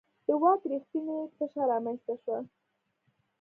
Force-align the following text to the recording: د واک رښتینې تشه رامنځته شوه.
د 0.27 0.29
واک 0.41 0.61
رښتینې 0.71 1.17
تشه 1.37 1.61
رامنځته 1.71 2.13
شوه. 2.23 2.39